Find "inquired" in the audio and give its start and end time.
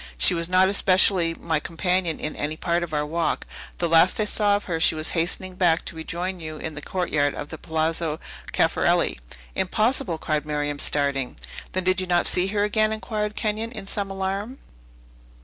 12.91-13.35